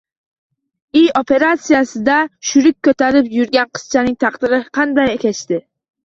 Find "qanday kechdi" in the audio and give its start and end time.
4.79-5.61